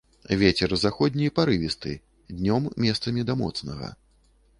Вецер 0.43 0.71
заходні 0.83 1.27
парывісты, 1.39 1.93
днём 2.37 2.63
месцамі 2.87 3.27
да 3.29 3.37
моцнага. 3.43 3.93